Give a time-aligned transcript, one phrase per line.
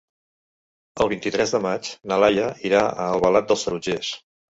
[1.03, 4.11] El vint-i-tres de maig na Laia irà a Albalat dels Tarongers.